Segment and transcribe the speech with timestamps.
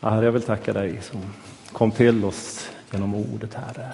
[0.00, 1.20] Herre, jag vill tacka dig som
[1.72, 3.92] kom till oss genom ordet, Herre.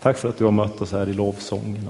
[0.00, 1.88] Tack för att du har mött oss här i lovsången.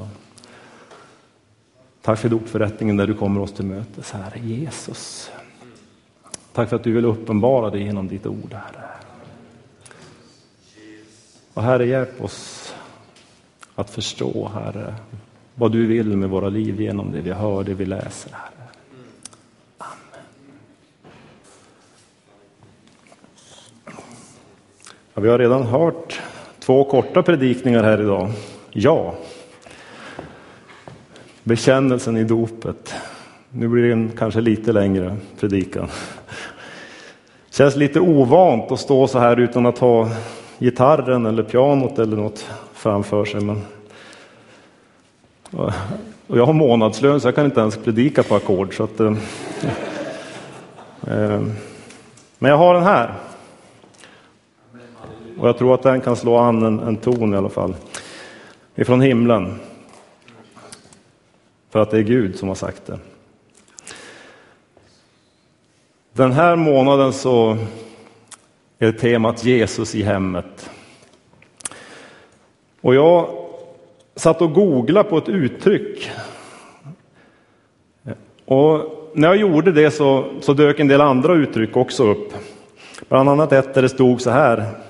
[2.03, 5.31] Tack för dopförrättningen där du kommer oss till mötes, Herre Jesus.
[6.53, 8.89] Tack för att du vill uppenbara dig genom ditt ord, Herre.
[11.55, 12.75] Och Herre, hjälp oss
[13.75, 14.95] att förstå, Herre,
[15.55, 18.58] vad du vill med våra liv genom det vi hör, det vi läser, Herre.
[25.19, 26.21] Ja, vi har redan hört
[26.59, 28.31] två korta predikningar här idag.
[28.71, 29.15] Ja.
[31.43, 32.95] Bekännelsen i dopet.
[33.51, 35.89] Nu blir det en kanske lite längre predikan.
[37.51, 40.09] Känns lite ovant att stå så här utan att ha
[40.59, 43.41] gitarren eller pianot eller något framför sig.
[43.41, 43.63] Men...
[46.27, 48.81] Och jag har månadslön så jag kan inte ens predika på ackord.
[48.81, 49.13] Att, eh,
[51.07, 51.43] eh,
[52.39, 53.15] men jag har den här.
[55.39, 57.75] Och jag tror att den kan slå an en, en ton i alla fall.
[58.77, 59.61] Ifrån himlen.
[61.71, 62.99] För att det är Gud som har sagt det.
[66.13, 67.57] Den här månaden så
[68.79, 70.71] är temat Jesus i hemmet.
[72.81, 73.29] Och jag
[74.17, 76.11] satt och googlade på ett uttryck.
[78.45, 78.81] Och
[79.15, 82.33] när jag gjorde det så, så dök en del andra uttryck också upp.
[83.09, 84.88] Bland annat ett där det stod så här.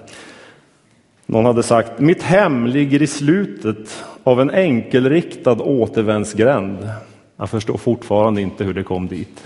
[1.31, 6.91] Någon hade sagt, mitt hem ligger i slutet av en enkelriktad återvändsgränd.
[7.37, 9.45] Jag förstår fortfarande inte hur det kom dit.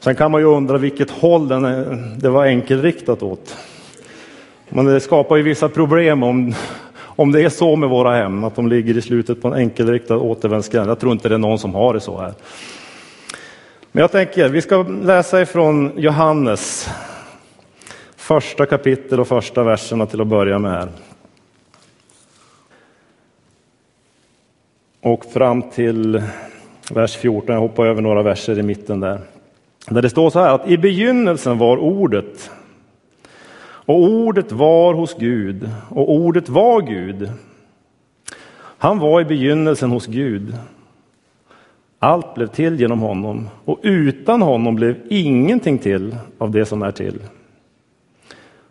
[0.00, 1.62] Sen kan man ju undra vilket håll den,
[2.18, 3.56] det var enkelriktat åt.
[4.68, 6.54] Men det skapar ju vissa problem om,
[6.98, 10.16] om det är så med våra hem, att de ligger i slutet på en enkelriktad
[10.16, 10.90] återvändsgränd.
[10.90, 12.34] Jag tror inte det är någon som har det så här.
[13.92, 16.88] Men jag tänker, vi ska läsa ifrån Johannes
[18.26, 20.88] första kapitel och första verserna till att börja med här.
[25.00, 26.22] Och fram till
[26.90, 29.20] vers 14, jag hoppar över några verser i mitten där.
[29.88, 32.50] Där det står så här att i begynnelsen var ordet
[33.60, 37.30] och ordet var hos Gud och ordet var Gud.
[38.78, 40.54] Han var i begynnelsen hos Gud.
[41.98, 46.92] Allt blev till genom honom och utan honom blev ingenting till av det som är
[46.92, 47.20] till.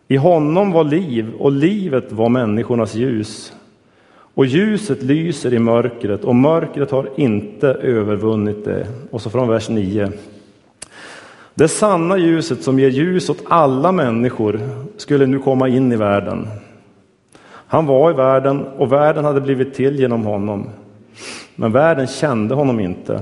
[0.08, 3.54] I honom var liv och livet var människornas ljus.
[4.08, 8.88] Och ljuset lyser i mörkret och mörkret har inte övervunnit det.
[9.12, 10.12] Och så från vers 9.
[11.54, 14.60] Det sanna ljuset som ger ljus åt alla människor
[14.98, 16.48] skulle nu komma in i världen.
[17.68, 20.70] Han var i världen och världen hade blivit till genom honom.
[21.56, 23.22] Men världen kände honom inte.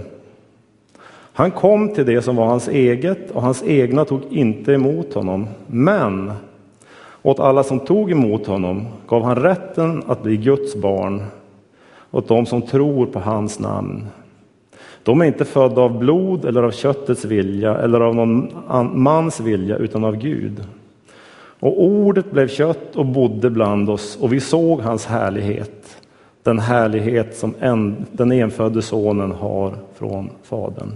[1.34, 5.48] Han kom till det som var hans eget och hans egna tog inte emot honom.
[5.68, 6.32] Men
[7.24, 11.24] åt alla som tog emot honom gav han rätten att bli Guds barn,
[12.12, 14.08] åt dem som tror på hans namn.
[15.04, 18.52] De är inte födda av blod eller av köttets vilja eller av någon
[19.02, 20.64] mans vilja, utan av Gud.
[21.60, 25.98] Och ordet blev kött och bodde bland oss, och vi såg hans härlighet,
[26.44, 30.92] den härlighet som en, den enfödde sonen har från Fadern.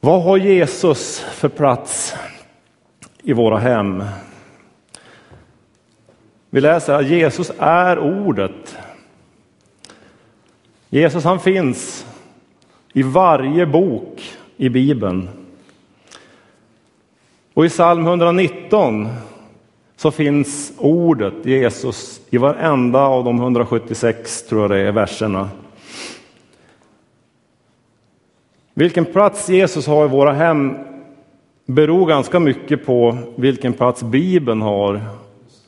[0.00, 2.14] Vad har Jesus för plats
[3.24, 4.04] i våra hem.
[6.50, 8.76] Vi läser att Jesus är ordet.
[10.88, 12.06] Jesus han finns
[12.92, 14.22] i varje bok
[14.56, 15.28] i Bibeln.
[17.54, 19.08] Och i psalm 119
[19.96, 25.50] så finns ordet Jesus i varenda av de 176 tror jag det är, verserna.
[28.74, 30.93] Vilken plats Jesus har i våra hem
[31.66, 35.00] beror ganska mycket på vilken plats Bibeln har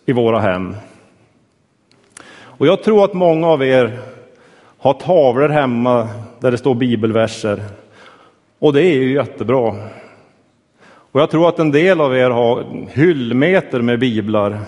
[0.06, 0.76] i våra hem.
[2.38, 3.98] Och jag tror att många av er
[4.78, 6.08] har tavlor hemma
[6.40, 7.62] där det står bibelverser.
[8.58, 9.74] Och det är ju jättebra.
[11.12, 14.60] Och jag tror att en del av er har hyllmeter med biblar.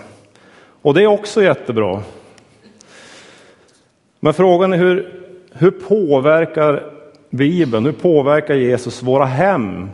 [0.82, 2.02] Och det är också jättebra.
[4.20, 5.22] Men frågan är hur,
[5.52, 6.92] hur påverkar
[7.30, 9.88] Bibeln, hur påverkar Jesus våra hem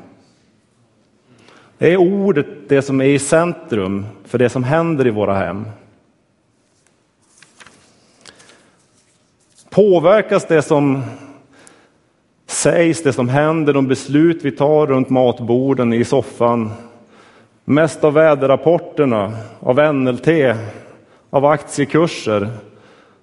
[1.78, 5.64] det är ordet det som är i centrum för det som händer i våra hem.
[9.70, 11.02] Påverkas det som
[12.46, 16.70] sägs, det som händer, de beslut vi tar runt matborden i soffan,
[17.64, 20.28] mest av väderrapporterna, av NLT,
[21.30, 22.48] av aktiekurser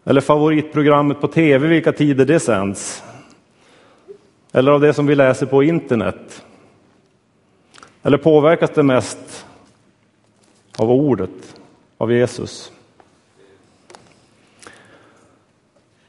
[0.03, 3.03] eller favoritprogrammet på tv, vilka tider det sänds.
[4.51, 6.43] Eller av det som vi läser på internet?
[8.03, 9.45] Eller påverkas det mest
[10.77, 11.55] av ordet,
[11.97, 12.71] av Jesus?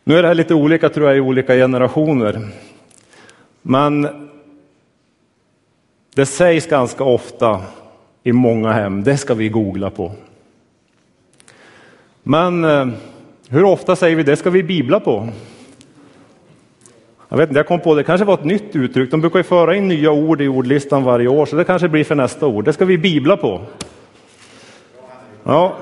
[0.04, 2.48] Nu är det här lite olika tror jag i olika generationer.
[3.62, 4.08] Men
[6.14, 7.62] det sägs ganska ofta
[8.22, 10.12] i många hem, det ska vi googla på.
[12.22, 12.88] Men eh,
[13.48, 15.28] hur ofta säger vi det ska vi bibla på?
[17.32, 19.10] Jag vet inte, jag kom på det, kanske var ett nytt uttryck.
[19.10, 22.04] De brukar ju föra in nya ord i ordlistan varje år, så det kanske blir
[22.04, 22.64] för nästa ord.
[22.64, 23.60] Det ska vi bibla på.
[25.44, 25.76] Ja.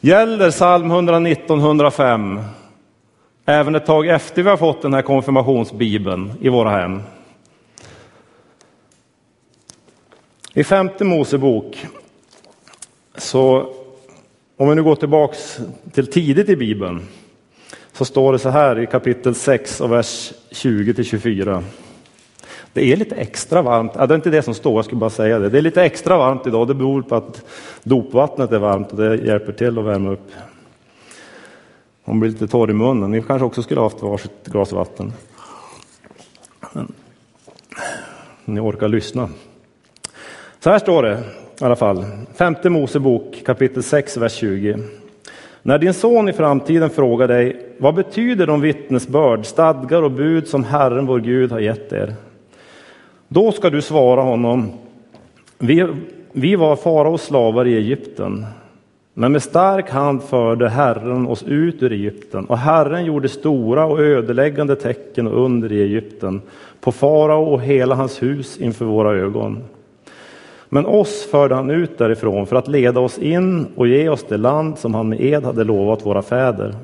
[0.00, 2.40] Gäller psalm 119, 105
[3.44, 7.02] även ett tag efter vi har fått den här konfirmationsbibeln i våra hem?
[10.54, 11.86] I femte Mosebok,
[13.14, 13.72] så
[14.56, 15.60] om vi nu går tillbaks
[15.92, 17.02] till tidigt i Bibeln,
[17.96, 21.64] så står det så här i kapitel 6 och vers 20 till 24.
[22.72, 25.10] Det är lite extra varmt, ja, det är inte det som står, jag skulle bara
[25.10, 25.48] säga det.
[25.48, 27.44] Det är lite extra varmt idag, det beror på att
[27.82, 30.30] dopvattnet är varmt och det hjälper till att värma upp.
[32.04, 35.12] Hon blir lite torr i munnen, ni kanske också skulle haft varsitt glas vatten.
[36.72, 36.92] Men,
[38.44, 39.28] ni orkar lyssna.
[40.60, 41.22] Så här står det
[41.60, 42.04] i alla fall,
[42.34, 44.78] femte Mosebok kapitel 6, vers 20.
[45.66, 50.64] När din son i framtiden frågar dig, vad betyder de vittnesbörd, stadgar och bud som
[50.64, 52.14] Herren vår Gud har gett er?
[53.28, 54.72] Då ska du svara honom,
[55.58, 55.86] vi,
[56.32, 58.46] vi var faraos slavar i Egypten,
[59.14, 64.00] men med stark hand förde Herren oss ut ur Egypten, och Herren gjorde stora och
[64.00, 66.40] ödeläggande tecken och under i Egypten,
[66.80, 69.64] på farao och hela hans hus inför våra ögon.
[70.68, 74.36] Men oss förde han ut därifrån för att leda oss in och ge oss det
[74.36, 76.74] land som han med ed hade lovat våra fäder.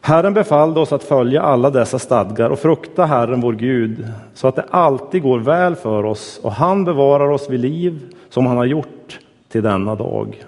[0.00, 4.56] Herren befallde oss att följa alla dessa stadgar och frukta Herren vår Gud så att
[4.56, 8.64] det alltid går väl för oss och han bevarar oss vid liv som han har
[8.64, 9.18] gjort
[9.48, 10.44] till denna dag.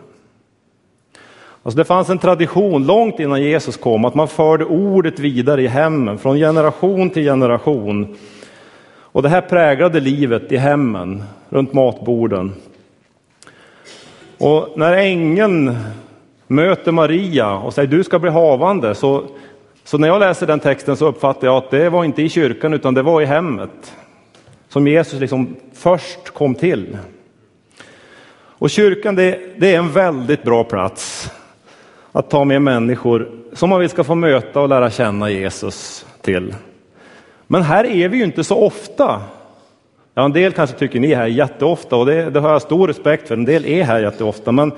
[1.62, 5.66] Alltså det fanns en tradition långt innan Jesus kom att man förde ordet vidare i
[5.66, 8.16] hemmen från generation till generation.
[9.12, 12.52] Och det här präglade livet i hemmen, runt matborden.
[14.38, 15.76] Och när ängeln
[16.46, 19.24] möter Maria och säger du ska bli havande, så,
[19.84, 22.74] så när jag läser den texten så uppfattar jag att det var inte i kyrkan
[22.74, 23.96] utan det var i hemmet
[24.68, 26.98] som Jesus liksom först kom till.
[28.32, 31.30] Och kyrkan det, det är en väldigt bra plats
[32.12, 36.54] att ta med människor som man vill ska få möta och lära känna Jesus till.
[37.52, 39.22] Men här är vi ju inte så ofta.
[40.14, 42.88] Ja, en del kanske tycker ni är här jätteofta och det, det har jag stor
[42.88, 43.34] respekt för.
[43.34, 44.72] En del är här jätteofta, men,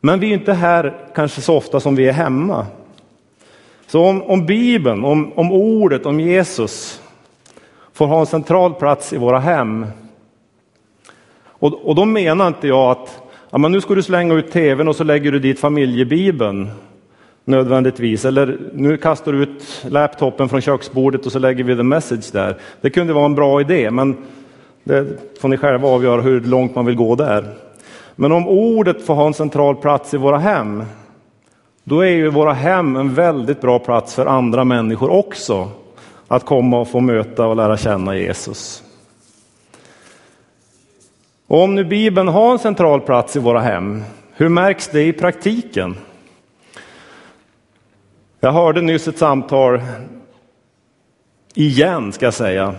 [0.00, 2.66] men vi är inte här kanske så ofta som vi är hemma.
[3.86, 7.02] Så om, om Bibeln, om, om ordet, om Jesus
[7.92, 9.86] får ha en central plats i våra hem.
[11.46, 14.88] Och, och då menar inte jag att ja, men nu ska du slänga ut tvn
[14.88, 16.70] och så lägger du dit familjebibeln
[17.46, 18.24] nödvändigtvis.
[18.24, 22.56] Eller nu kastar du ut laptopen från köksbordet och så lägger vi the message där.
[22.80, 24.16] Det kunde vara en bra idé, men
[24.84, 25.06] det
[25.40, 27.54] får ni själva avgöra hur långt man vill gå där.
[28.16, 30.84] Men om ordet får ha en central plats i våra hem,
[31.84, 35.68] då är ju våra hem en väldigt bra plats för andra människor också
[36.28, 38.82] att komma och få möta och lära känna Jesus.
[41.46, 45.12] Och om nu Bibeln har en central plats i våra hem, hur märks det i
[45.12, 45.96] praktiken?
[48.40, 49.80] Jag hörde nyss ett samtal,
[51.54, 52.74] igen ska jag säga,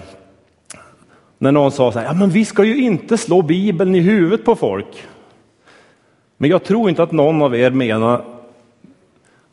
[1.37, 4.45] när någon sa så här, ja men vi ska ju inte slå Bibeln i huvudet
[4.45, 5.07] på folk.
[6.37, 8.25] Men jag tror inte att någon av er menar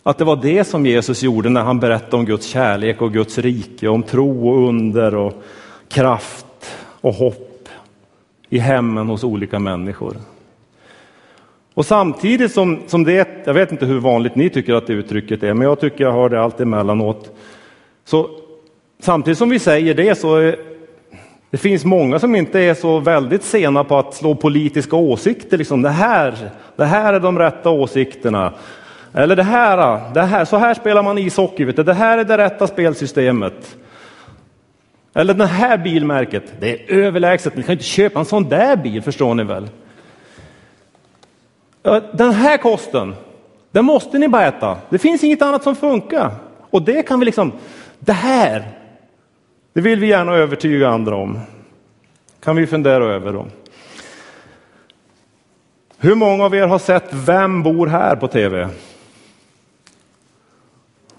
[0.03, 3.39] att det var det som Jesus gjorde när han berättade om Guds kärlek och Guds
[3.39, 5.43] rike, om tro och under och
[5.89, 7.69] kraft och hopp
[8.49, 10.17] i hemmen hos olika människor.
[11.75, 15.43] Och samtidigt som, som det, jag vet inte hur vanligt ni tycker att det uttrycket
[15.43, 17.37] är, men jag tycker jag hör det allt emellanåt.
[18.05, 18.31] Så
[19.01, 20.57] samtidigt som vi säger det så är,
[21.51, 25.59] det finns många som inte är så väldigt sena på att slå politiska åsikter.
[25.59, 28.53] Liksom det, här, det här är de rätta åsikterna.
[29.13, 31.65] Eller det här, det här så här spelar man ishockey.
[31.65, 31.83] Vet du.
[31.83, 33.77] Det här är det rätta spelsystemet.
[35.15, 37.57] Eller det här bilmärket, det är överlägset.
[37.57, 39.69] Ni kan inte köpa en sån där bil, förstår ni väl?
[42.13, 43.15] Den här kosten,
[43.71, 44.79] den måste ni bara äta.
[44.89, 46.31] Det finns inget annat som funkar.
[46.71, 47.53] Och det kan vi liksom,
[47.99, 48.69] det här,
[49.73, 51.41] det vill vi gärna övertyga andra om.
[52.41, 53.47] Kan vi fundera över då.
[55.99, 58.69] Hur många av er har sett Vem bor här på tv?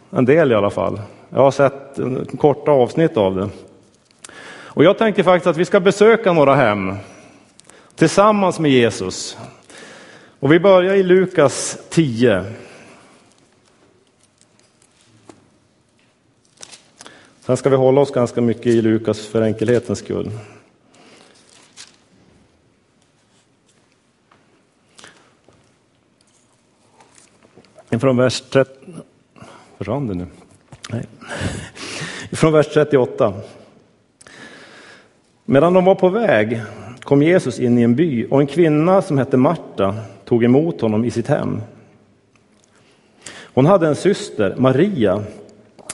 [0.09, 1.01] En del i alla fall.
[1.29, 1.99] Jag har sett
[2.39, 3.49] korta avsnitt av det.
[4.47, 6.95] Och jag tänker faktiskt att vi ska besöka några hem
[7.95, 9.37] tillsammans med Jesus.
[10.45, 12.45] Och vi börjar i Lukas 10.
[17.39, 20.31] Sen ska vi hålla oss ganska mycket i Lukas för enkelhetens skull.
[27.99, 28.71] Från vers 30...
[29.77, 30.27] Försvann det nu?
[30.89, 31.05] Nej.
[32.31, 33.33] Från vers 38.
[35.45, 36.61] Medan de var på väg
[37.03, 41.05] kom Jesus in i en by och en kvinna som hette Marta tog emot honom
[41.05, 41.61] i sitt hem.
[43.53, 45.23] Hon hade en syster, Maria,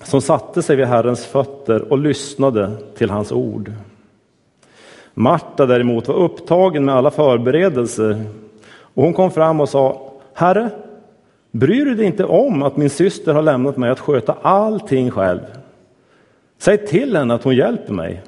[0.04, 3.72] som satte sig vid Herrens fötter och lyssnade till hans ord.
[5.14, 8.24] Marta däremot var upptagen med alla förberedelser
[8.94, 10.70] och hon kom fram och sa Herre,
[11.52, 15.40] bryr du dig inte om att min syster har lämnat mig att sköta allting själv?
[16.58, 18.22] Säg till henne att hon hjälper mig.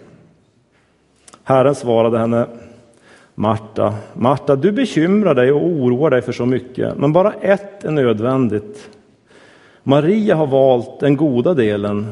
[1.43, 2.47] Herren svarade henne
[3.35, 7.91] Marta, Marta, du bekymrar dig och oroar dig för så mycket, men bara ett är
[7.91, 8.89] nödvändigt.
[9.83, 12.11] Maria har valt den goda delen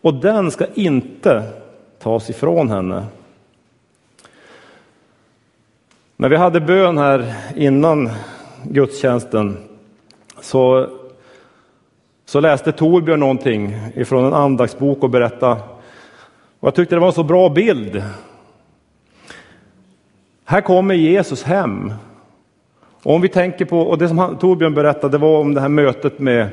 [0.00, 1.42] och den ska inte
[1.98, 3.04] tas ifrån henne.
[6.16, 8.10] När vi hade bön här innan
[8.62, 9.56] gudstjänsten
[10.40, 10.88] så,
[12.24, 15.60] så läste Torbjörn någonting ifrån en andaktsbok och berättade.
[16.60, 18.02] Och jag tyckte det var en så bra bild.
[20.50, 21.92] Här kommer Jesus hem.
[23.02, 25.68] Och om vi tänker på, och det som han, Torbjörn berättade var om det här
[25.68, 26.48] mötet med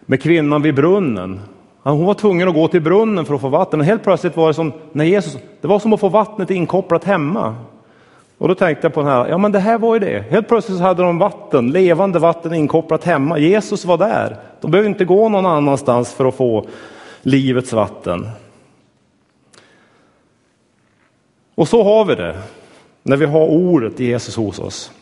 [0.00, 1.40] med kvinnan vid brunnen.
[1.82, 3.80] Hon var tvungen att gå till brunnen för att få vatten.
[3.80, 7.04] Och helt plötsligt var det som när Jesus, det var som att få vattnet inkopplat
[7.04, 7.54] hemma.
[8.38, 10.24] Och då tänkte jag på den här, ja men det här var ju det.
[10.30, 13.38] Helt plötsligt så hade de vatten, levande vatten inkopplat hemma.
[13.38, 14.36] Jesus var där.
[14.60, 16.66] De behöver inte gå någon annanstans för att få
[17.22, 18.28] livets vatten.
[21.54, 22.36] Och så har vi det
[23.06, 24.92] när vi har ordet Jesus hos oss.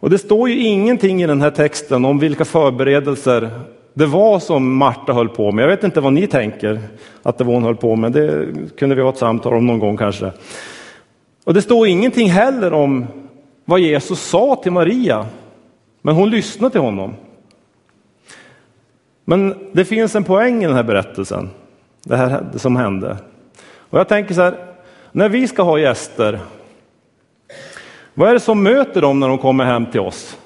[0.00, 3.50] Och det står ju ingenting i den här texten om vilka förberedelser
[3.94, 5.62] det var som Marta höll på med.
[5.62, 6.80] Jag vet inte vad ni tänker
[7.22, 8.12] att det var hon höll på med.
[8.12, 8.46] Det
[8.78, 10.32] kunde vi ha ett samtal om någon gång kanske.
[11.44, 13.06] Och det står ingenting heller om
[13.64, 15.26] vad Jesus sa till Maria.
[16.02, 17.14] Men hon lyssnade till honom.
[19.24, 21.50] Men det finns en poäng i den här berättelsen,
[22.04, 23.16] det här som hände.
[23.76, 24.54] Och jag tänker så här,
[25.12, 26.40] när vi ska ha gäster,
[28.14, 30.38] vad är det som möter dem när de kommer hem till oss?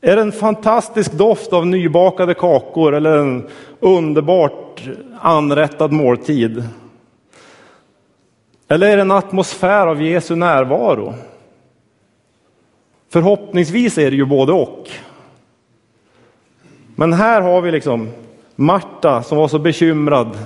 [0.00, 3.48] Är det en fantastisk doft av nybakade kakor eller en
[3.80, 4.82] underbart
[5.20, 6.64] anrättad måltid?
[8.68, 11.14] Eller är det en atmosfär av Jesu närvaro?
[13.10, 14.90] Förhoppningsvis är det ju både och.
[16.94, 18.10] Men här har vi liksom
[18.54, 20.38] Marta som var så bekymrad.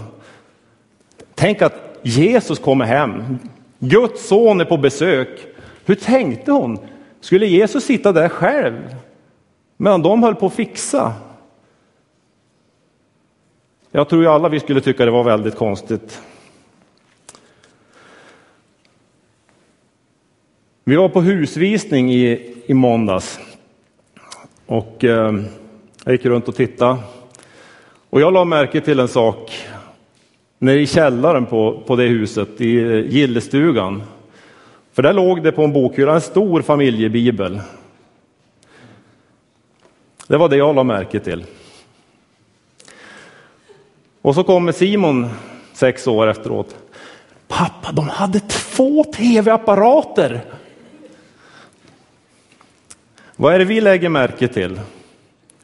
[1.35, 3.39] Tänk att Jesus kommer hem.
[3.79, 5.47] Guds son är på besök.
[5.85, 6.79] Hur tänkte hon?
[7.21, 8.97] Skulle Jesus sitta där själv?
[9.77, 11.13] Medan de höll på att fixa.
[13.91, 16.23] Jag tror ju alla vi skulle tycka det var väldigt konstigt.
[20.85, 23.39] Vi var på husvisning i, i måndags
[24.67, 25.35] och eh,
[26.05, 26.99] jag gick runt och tittade.
[28.11, 29.67] Och jag la märke till en sak
[30.59, 34.03] nere i källaren på, på det huset, i eh, gillestugan.
[34.93, 37.61] För där låg det på en bokhylla en stor familjebibel
[40.27, 41.45] det var det jag la märke till.
[44.23, 45.29] Och så kommer Simon
[45.73, 46.77] sex år efteråt.
[47.49, 50.41] Pappa, de hade två tv-apparater.
[53.37, 54.81] Vad är det vi lägger märke till?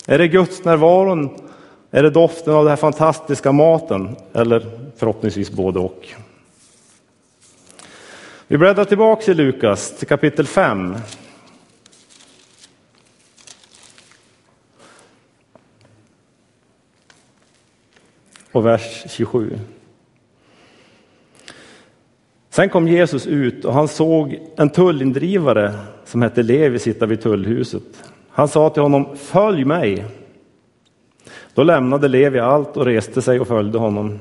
[0.06, 1.51] Är det Guds närvaron?
[1.94, 4.16] Är det doften av den här fantastiska maten?
[4.32, 6.08] Eller förhoppningsvis både och.
[8.46, 10.96] Vi bläddrar tillbaka till Lukas, till kapitel 5.
[18.52, 19.58] och vers 27.
[22.50, 27.82] Sen kom Jesus ut och han såg en tullindrivare som hette Levi sitta vid tullhuset.
[28.28, 30.04] Han sa till honom, följ mig.
[31.54, 34.18] Då lämnade Levi allt och reste sig och följde honom.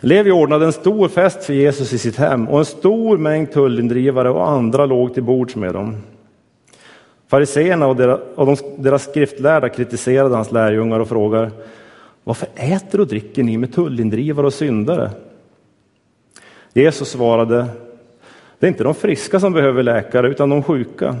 [0.00, 4.30] Levi ordnade en stor fest för Jesus i sitt hem och en stor mängd tullindrivare
[4.30, 5.96] och andra låg till bords med dem.
[7.28, 11.50] Fariseerna och deras, och deras skriftlärda kritiserade hans lärjungar och frågar
[12.24, 15.10] varför äter och dricker ni med tullindrivare och syndare?
[16.72, 17.66] Jesus svarade,
[18.58, 21.16] det är inte de friska som behöver läkare, utan de sjuka.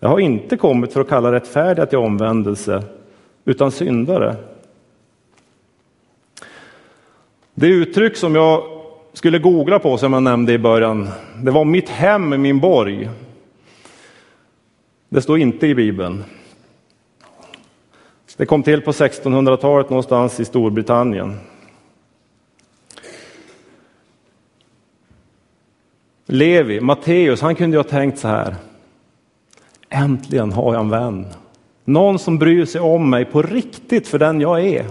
[0.00, 2.82] Jag har inte kommit för att kalla rättfärdiga till omvändelse,
[3.44, 4.36] utan syndare.
[7.54, 8.64] Det uttryck som jag
[9.12, 13.10] skulle googla på som jag nämnde i början, det var mitt hem, min borg.
[15.08, 16.24] Det står inte i Bibeln.
[18.36, 21.38] Det kom till på 1600-talet någonstans i Storbritannien.
[26.26, 28.54] Levi, Matteus, han kunde ju ha tänkt så här.
[29.88, 31.26] Äntligen har jag en vän.
[31.84, 34.86] Någon som bryr sig om mig på riktigt för den jag är.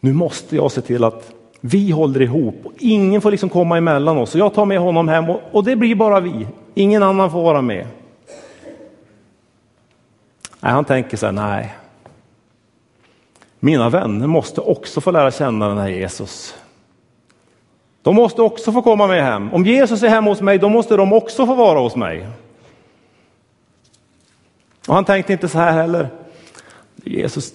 [0.00, 4.18] Nu måste jag se till att vi håller ihop och ingen får liksom komma emellan
[4.18, 4.34] oss.
[4.34, 6.46] Jag tar med honom hem och, och det blir bara vi.
[6.74, 7.86] Ingen annan får vara med.
[10.60, 11.74] Nej, han tänker så här, nej.
[13.60, 16.54] Mina vänner måste också få lära känna den här Jesus.
[18.02, 19.52] De måste också få komma med hem.
[19.52, 22.26] Om Jesus är hemma hos mig, då måste de också få vara hos mig.
[24.86, 26.08] Och han tänkte inte så här heller.
[27.04, 27.54] Jesus,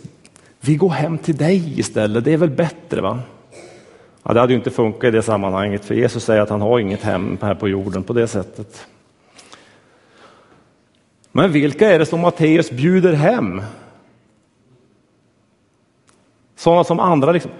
[0.59, 3.19] vi går hem till dig istället, det är väl bättre va?
[4.23, 6.79] Ja, det hade ju inte funkat i det sammanhanget, för Jesus säger att han har
[6.79, 8.87] inget hem här på jorden på det sättet.
[11.31, 13.61] Men vilka är det som Matteus bjuder hem?
[16.55, 17.51] Sådana som andra liksom.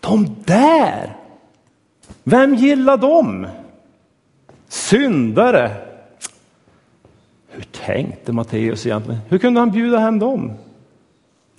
[0.00, 1.16] De där!
[2.24, 3.46] Vem gillar dem?
[4.68, 5.91] Syndare.
[7.52, 9.20] Hur tänkte Matteus egentligen?
[9.28, 10.52] Hur kunde han bjuda hem dem?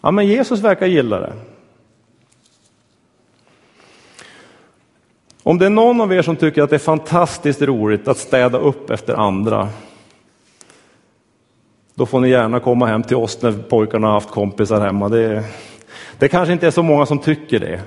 [0.01, 1.33] Ja, men Jesus verkar gilla det.
[5.43, 8.57] Om det är någon av er som tycker att det är fantastiskt roligt att städa
[8.57, 9.69] upp efter andra,
[11.95, 15.09] då får ni gärna komma hem till oss när pojkarna har haft kompisar hemma.
[15.09, 15.43] Det,
[16.19, 17.81] det kanske inte är så många som tycker det.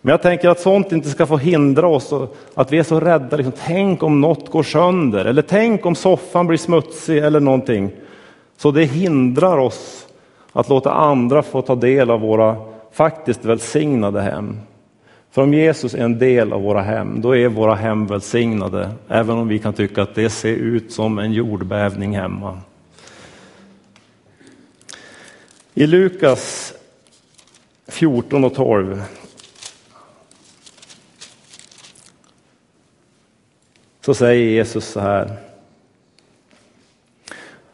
[0.00, 2.12] Men jag tänker att sånt inte ska få hindra oss,
[2.54, 3.36] att vi är så rädda.
[3.36, 7.90] Liksom, tänk om något går sönder, eller tänk om soffan blir smutsig eller någonting.
[8.56, 10.06] Så det hindrar oss
[10.52, 12.56] att låta andra få ta del av våra
[12.92, 14.60] faktiskt välsignade hem.
[15.30, 19.36] För om Jesus är en del av våra hem, då är våra hem välsignade, även
[19.38, 22.58] om vi kan tycka att det ser ut som en jordbävning hemma.
[25.74, 26.71] I Lukas
[27.92, 29.02] 14 och 12
[34.00, 35.36] så säger Jesus så här.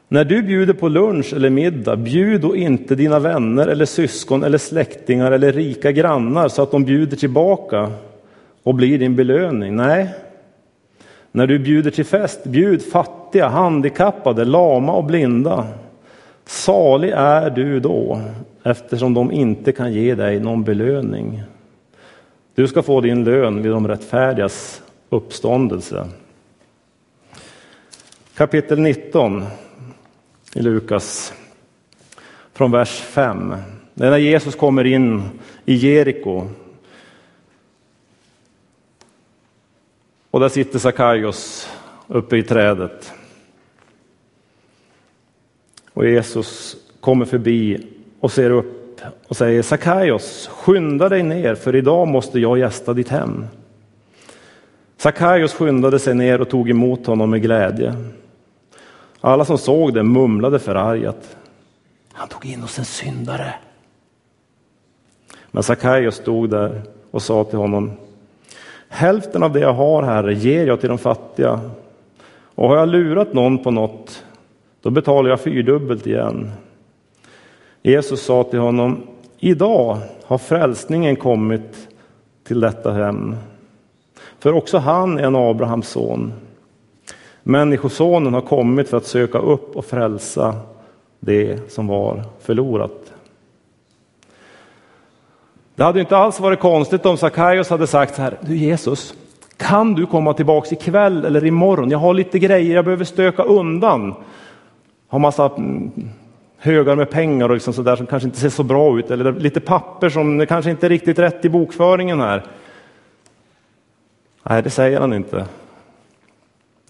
[0.08, 4.58] När du bjuder på lunch eller middag, bjud då inte dina vänner eller syskon eller
[4.58, 7.92] släktingar eller rika grannar så att de bjuder tillbaka
[8.62, 9.76] och blir din belöning.
[9.76, 10.08] Nej,
[11.32, 15.66] när du bjuder till fest, bjud fattiga, handikappade, lama och blinda.
[16.48, 18.20] Salig är du då,
[18.62, 21.42] eftersom de inte kan ge dig någon belöning.
[22.54, 26.08] Du ska få din lön vid de rättfärdigas uppståndelse.
[28.34, 29.44] Kapitel 19
[30.54, 31.32] i Lukas,
[32.52, 33.54] från vers 5.
[33.94, 35.22] Det är när Jesus kommer in
[35.64, 36.48] i Jeriko.
[40.30, 41.68] Och där sitter Sakaios
[42.06, 43.12] uppe i trädet.
[45.98, 47.86] Och Jesus kommer förbi
[48.20, 53.08] och ser upp och säger Sakaios, skynda dig ner för idag måste jag gästa ditt
[53.08, 53.46] hem.
[54.96, 57.94] Sakaios skyndade sig ner och tog emot honom med glädje.
[59.20, 61.36] Alla som såg det mumlade förargat.
[62.12, 63.54] Han tog in hos en syndare.
[65.50, 67.92] Men Sakaios stod där och sa till honom
[68.88, 71.60] Hälften av det jag har, Herre, ger jag till de fattiga.
[72.54, 74.24] Och har jag lurat någon på något,
[74.82, 76.50] då betalar jag fyrdubbelt igen.
[77.82, 79.02] Jesus sa till honom,
[79.38, 81.88] idag har frälsningen kommit
[82.44, 83.36] till detta hem.
[84.38, 86.32] För också han är en Abrahams son.
[87.42, 90.54] Människosonen har kommit för att söka upp och frälsa
[91.20, 93.12] det som var förlorat.
[95.74, 99.14] Det hade inte alls varit konstigt om Sackaios hade sagt så här, du Jesus,
[99.56, 101.90] kan du komma tillbaks ikväll eller imorgon?
[101.90, 104.14] Jag har lite grejer jag behöver stöka undan.
[105.08, 105.90] Har massa mm,
[106.58, 109.32] högar med pengar och liksom så där som kanske inte ser så bra ut eller
[109.32, 112.44] lite papper som kanske inte är riktigt rätt i bokföringen här.
[114.42, 115.46] Nej, det säger han inte.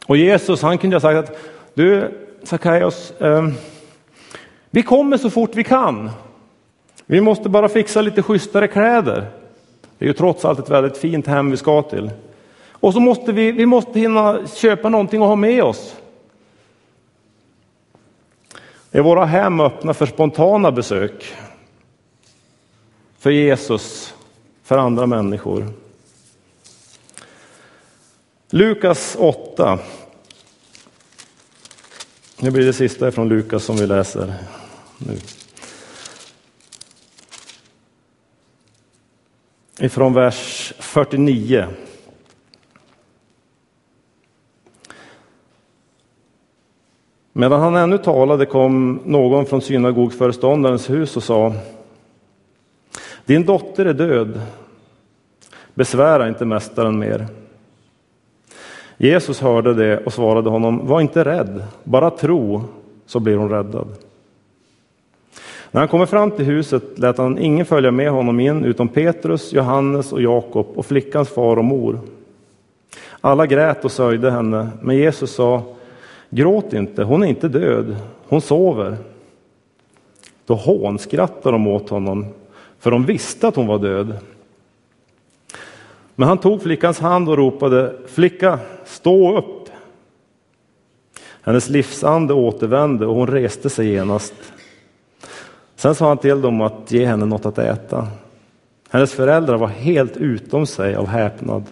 [0.07, 1.39] Och Jesus han kunde ha sagt att
[1.75, 2.11] du
[2.43, 3.49] Sackaios, eh,
[4.71, 6.11] vi kommer så fort vi kan.
[7.07, 9.27] Vi måste bara fixa lite schysstare kläder.
[9.99, 12.11] Det är ju trots allt ett väldigt fint hem vi ska till.
[12.73, 15.97] Och så måste vi, vi måste hinna köpa någonting och ha med oss.
[18.99, 21.35] Är våra hem öppna för spontana besök?
[23.19, 24.15] För Jesus,
[24.63, 25.73] för andra människor?
[28.51, 29.79] Lukas 8.
[32.39, 34.35] Nu blir det sista från Lukas som vi läser
[34.99, 35.19] nu.
[39.79, 41.69] ifrån vers 49.
[47.41, 51.53] Medan han ännu talade kom någon från synagogföreståndarens hus och sa
[53.25, 54.41] Din dotter är död.
[55.75, 57.27] Besvära inte mästaren mer.
[58.97, 62.65] Jesus hörde det och svarade honom, var inte rädd, bara tro
[63.07, 63.89] så blir hon räddad.
[65.71, 69.53] När han kommer fram till huset lät han ingen följa med honom in utom Petrus,
[69.53, 72.01] Johannes och Jakob och flickans far och mor.
[73.21, 75.63] Alla grät och sörjde henne, men Jesus sa,
[76.31, 77.97] gråt inte, hon är inte död,
[78.29, 78.97] hon sover.
[80.47, 82.27] Då hånskrattade de åt honom,
[82.79, 84.19] för de visste att hon var död.
[86.15, 89.69] Men han tog flickans hand och ropade, flicka, stå upp.
[91.43, 94.35] Hennes livsande återvände och hon reste sig genast.
[95.77, 98.09] Sen sa han till dem att ge henne något att äta.
[98.91, 101.65] Hennes föräldrar var helt utom sig av häpnad.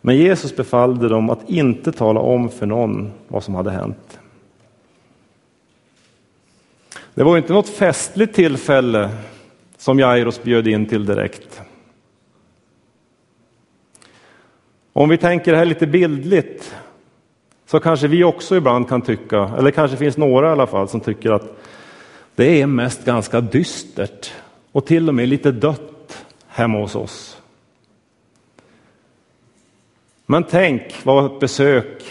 [0.00, 4.18] Men Jesus befallde dem att inte tala om för någon vad som hade hänt.
[7.14, 9.10] Det var inte något festligt tillfälle
[9.76, 11.60] som Jairus bjöd in till direkt.
[14.92, 16.74] Om vi tänker det här lite bildligt
[17.66, 21.00] så kanske vi också ibland kan tycka, eller kanske finns några i alla fall som
[21.00, 21.58] tycker att
[22.34, 24.32] det är mest ganska dystert
[24.72, 27.39] och till och med lite dött hemma hos oss.
[30.30, 32.02] Men tänk vad ett besök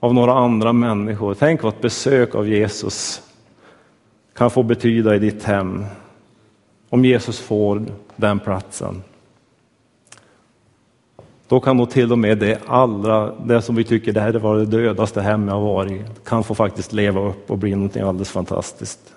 [0.00, 3.22] av några andra människor, tänk vad ett besök av Jesus
[4.34, 5.84] kan få betyda i ditt hem.
[6.88, 7.84] Om Jesus får
[8.16, 9.02] den platsen.
[11.48, 14.56] Då kan nog till och med det allra, det som vi tycker det här var
[14.56, 19.14] det dödaste hem jag varit kan få faktiskt leva upp och bli någonting alldeles fantastiskt.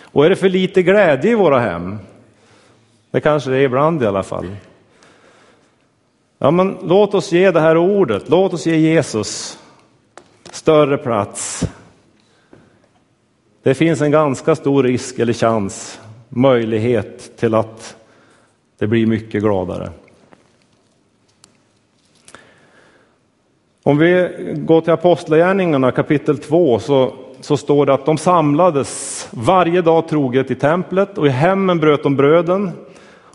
[0.00, 1.98] Och är det för lite glädje i våra hem?
[3.10, 4.46] Det kanske det är ibland i alla fall.
[6.40, 9.58] Ja, men låt oss ge det här ordet, låt oss ge Jesus
[10.50, 11.68] större plats.
[13.62, 17.96] Det finns en ganska stor risk eller chans, möjlighet till att
[18.78, 19.90] det blir mycket gladare.
[23.82, 29.82] Om vi går till Apostlagärningarna kapitel 2 så, så står det att de samlades varje
[29.82, 32.70] dag troget i templet och i hemmen bröt de bröden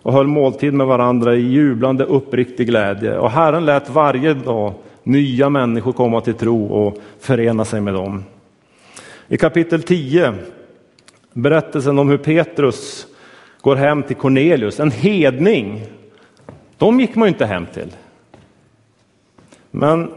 [0.03, 3.17] och höll måltid med varandra i jublande uppriktig glädje.
[3.17, 8.23] Och Herren lät varje dag nya människor komma till tro och förena sig med dem.
[9.27, 10.33] I kapitel 10,
[11.33, 13.07] berättelsen om hur Petrus
[13.61, 15.81] går hem till Cornelius, en hedning.
[16.77, 17.89] De gick man ju inte hem till.
[19.71, 20.11] Men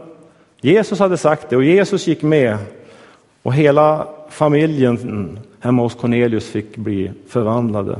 [0.61, 2.57] Jesus hade sagt det och Jesus gick med
[3.43, 7.99] och hela familjen hemma hos Cornelius fick bli förvandlade.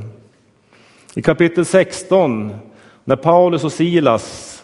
[1.17, 2.53] I kapitel 16,
[3.03, 4.63] när Paulus och Silas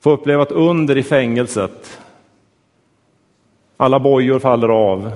[0.00, 2.00] får uppleva ett under i fängelset.
[3.76, 5.12] Alla bojor faller av.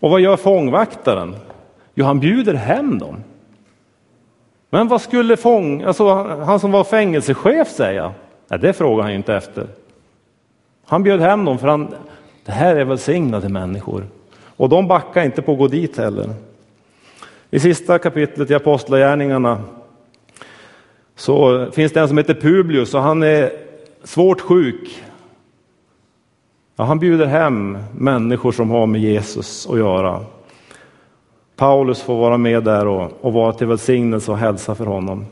[0.00, 1.36] Och vad gör fångvaktaren?
[1.94, 3.16] Jo, han bjuder hem dem.
[4.70, 8.12] Men vad skulle fång, alltså han som var fängelsechef säga?
[8.48, 9.66] Ja, det frågar han inte efter.
[10.84, 11.94] Han bjöd hem dem för han,
[12.44, 14.06] det här är välsignade människor.
[14.56, 16.30] Och de backar inte på att gå dit heller.
[17.54, 19.60] I sista kapitlet i Apostlagärningarna
[21.16, 23.50] så finns det en som heter Publius och han är
[24.04, 25.04] svårt sjuk.
[26.76, 30.20] Ja, han bjuder hem människor som har med Jesus att göra.
[31.56, 35.26] Paulus får vara med där och, och vara till välsignelse och hälsa för honom.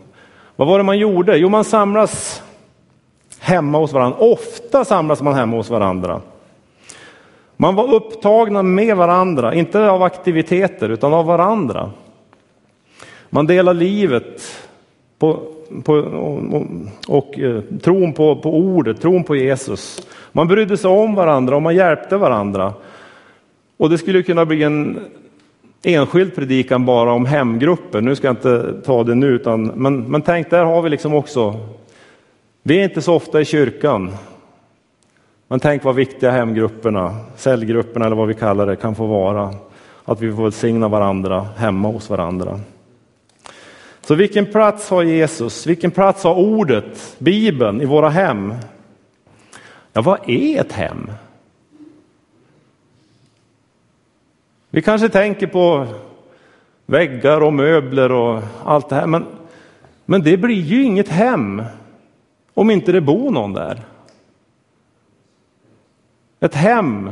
[0.57, 1.37] Vad var det man gjorde?
[1.37, 2.43] Jo, man samlas
[3.39, 4.19] hemma hos varandra.
[4.19, 6.21] Ofta samlas man hemma hos varandra.
[7.57, 11.91] Man var upptagna med varandra, inte av aktiviteter utan av varandra.
[13.35, 14.43] Man delar livet
[15.19, 15.41] på,
[15.85, 16.63] på, och,
[17.09, 20.07] och, eh, tron på, på ordet, tron på Jesus.
[20.33, 22.73] Man brydde sig om varandra och man hjälpte varandra.
[23.77, 24.99] Och det skulle kunna bli en
[25.83, 28.01] enskild predikan bara om hemgrupper.
[28.01, 31.15] Nu ska jag inte ta det nu, utan, men, men tänk, där har vi liksom
[31.15, 31.61] också
[32.65, 34.11] vi är inte så ofta i kyrkan.
[35.49, 39.55] Men tänk vad viktiga hemgrupperna, cellgrupperna eller vad vi kallar det, kan få vara.
[40.05, 42.61] Att vi får välsigna varandra hemma hos varandra.
[44.05, 45.67] Så vilken plats har Jesus?
[45.67, 48.55] Vilken plats har ordet, Bibeln, i våra hem?
[49.93, 51.11] Ja, vad är ett hem?
[54.71, 55.87] Vi kanske tänker på
[56.87, 59.27] väggar och möbler och allt det här, men,
[60.05, 61.63] men det blir ju inget hem
[62.55, 63.81] om inte det bor någon där.
[66.41, 67.11] Ett hem.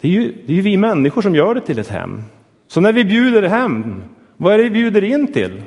[0.00, 2.22] Det är, ju, det är ju vi människor som gör det till ett hem.
[2.66, 4.02] Så när vi bjuder hem,
[4.40, 5.62] vad är det vi bjuder in till?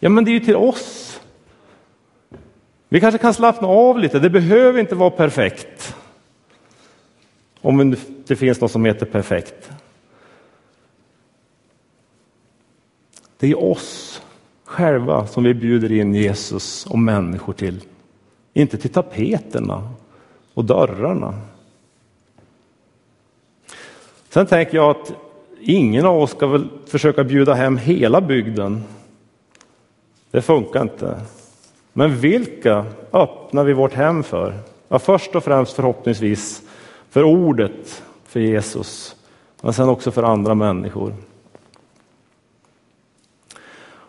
[0.00, 1.20] Ja, men det är ju till oss.
[2.88, 5.96] Vi kanske kan slappna av lite, det behöver inte vara perfekt.
[7.60, 7.96] Om
[8.26, 9.70] det finns något som heter perfekt.
[13.38, 14.22] Det är oss
[14.64, 17.80] själva som vi bjuder in Jesus och människor till.
[18.52, 19.90] Inte till tapeterna
[20.54, 21.40] och dörrarna.
[24.28, 25.12] Sen tänker jag att
[25.62, 28.84] ingen av oss ska väl försöka bjuda hem hela bygden.
[30.30, 31.20] Det funkar inte.
[31.92, 34.54] Men vilka öppnar vi vårt hem för?
[34.88, 36.62] Ja, först och främst förhoppningsvis
[37.10, 39.16] för ordet, för Jesus,
[39.62, 41.14] men sen också för andra människor.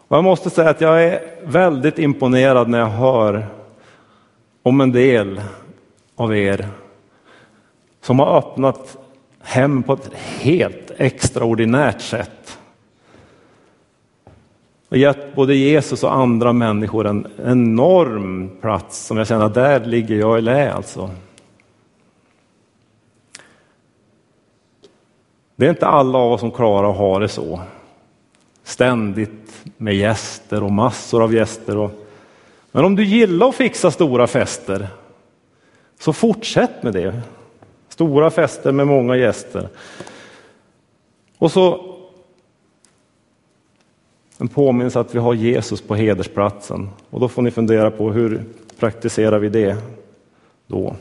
[0.08, 3.46] Och jag måste säga att jag är väldigt imponerad när jag hör
[4.64, 5.42] om en del
[6.16, 6.68] av er
[8.02, 8.98] som har öppnat
[9.44, 12.58] hem på ett helt extraordinärt sätt.
[14.90, 19.86] Och gett både Jesus och andra människor en enorm plats som jag känner att där
[19.86, 21.10] ligger jag i lä alltså.
[25.56, 27.62] Det är inte alla av oss som klarar att ha det så.
[28.64, 31.78] Ständigt med gäster och massor av gäster.
[31.78, 31.92] Och...
[32.72, 34.88] Men om du gillar att fixa stora fester,
[36.00, 37.22] så fortsätt med det.
[37.94, 39.70] Stora fester med många gäster.
[41.38, 41.96] Och så
[44.38, 46.90] en påminnelse att vi har Jesus på hedersplatsen.
[47.10, 48.44] Och då får ni fundera på hur
[48.80, 49.78] praktiserar vi det
[50.68, 50.96] då?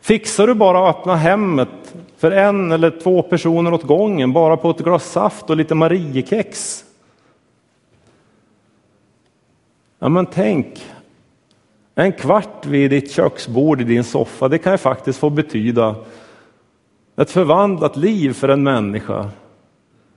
[0.00, 4.70] Fixar du bara att öppna hemmet för en eller två personer åt gången, bara på
[4.70, 6.84] ett glas saft och lite Mariekex?
[9.98, 10.86] Ja, men tänk,
[12.04, 15.94] en kvart vid ditt köksbord i din soffa, det kan ju faktiskt få betyda
[17.16, 19.30] ett förvandlat liv för en människa.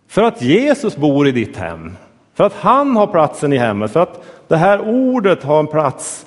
[0.08, 1.92] För att Jesus bor i ditt hem,
[2.34, 6.26] för att han har platsen i hemmet, för att det här ordet har en plats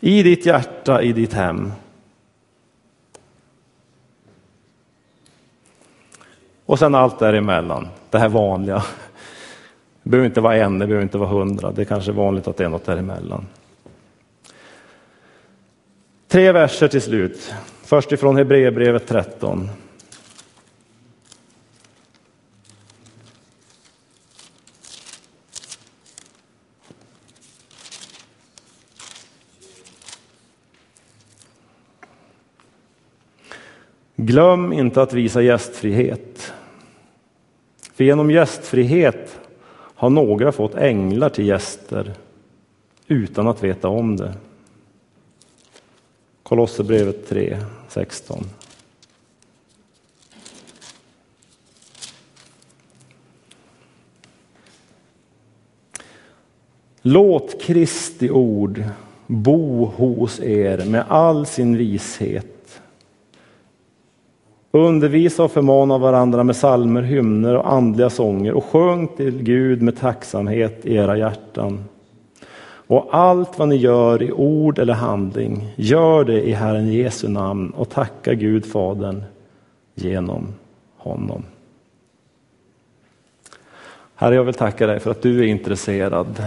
[0.00, 1.72] i ditt hjärta, i ditt hem.
[6.66, 8.82] Och sen allt däremellan, det här vanliga.
[10.02, 12.56] Det behöver inte vara en, det behöver inte vara hundra, det är kanske vanligt att
[12.56, 13.46] det är något däremellan.
[16.30, 17.54] Tre verser till slut.
[17.82, 19.68] Först ifrån Hebreerbrevet 13.
[34.16, 36.52] Glöm inte att visa gästfrihet.
[37.94, 39.40] För genom gästfrihet
[39.72, 42.14] har några fått änglar till gäster
[43.06, 44.34] utan att veta om det.
[46.50, 47.56] Kolosserbrevet 3,
[47.88, 48.44] 16.
[57.02, 58.84] Låt Kristi ord
[59.26, 62.80] bo hos er med all sin vishet.
[64.70, 69.96] Undervisa och förmana varandra med salmer, hymner och andliga sånger och sjung till Gud med
[69.96, 71.84] tacksamhet i era hjärtan.
[72.90, 77.70] Och allt vad ni gör i ord eller handling, gör det i Herren Jesu namn
[77.70, 79.22] och tacka Gud Fadern
[79.94, 80.54] genom
[80.96, 81.42] honom.
[84.14, 86.42] Herre, jag vill tacka dig för att du är intresserad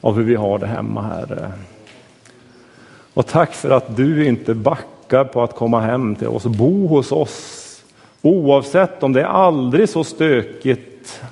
[0.00, 1.52] av hur vi har det hemma, Herre.
[3.14, 6.86] Och tack för att du inte backar på att komma hem till oss och bo
[6.86, 7.82] hos oss.
[8.22, 11.22] Oavsett om det är aldrig så stökigt,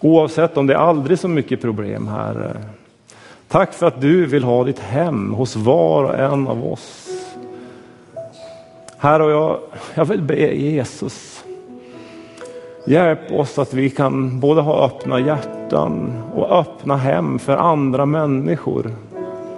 [0.00, 2.56] oavsett om det är aldrig så mycket problem, Herre.
[3.48, 7.08] Tack för att du vill ha ditt hem hos var och en av oss.
[8.98, 9.58] Herre, jag,
[9.94, 11.44] jag vill be Jesus,
[12.86, 18.90] hjälp oss att vi kan både ha öppna hjärtan och öppna hem för andra människor.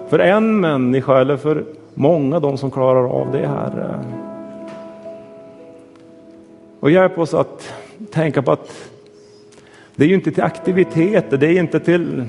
[0.09, 4.05] För en människa eller för många de som klarar av det, Herre.
[6.81, 7.73] Och hjälp oss att
[8.13, 8.91] tänka på att
[9.97, 12.25] det är ju inte till aktiviteter, det är inte till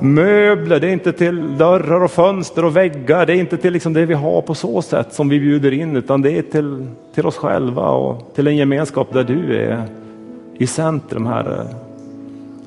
[0.00, 3.92] möbler, det är inte till dörrar och fönster och väggar, det är inte till liksom
[3.92, 7.26] det vi har på så sätt som vi bjuder in, utan det är till, till
[7.26, 9.82] oss själva och till en gemenskap där du är
[10.58, 11.66] i centrum, Herre.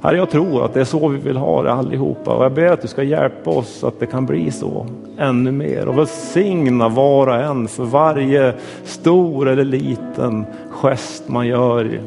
[0.01, 2.71] Herre, jag tror att det är så vi vill ha det allihopa och jag ber
[2.71, 4.85] att du ska hjälpa oss att det kan bli så
[5.17, 11.99] ännu mer och välsigna var och en för varje stor eller liten gest man gör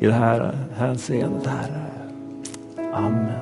[0.00, 1.82] i det här hänseendet, Herre.
[2.94, 3.41] Amen.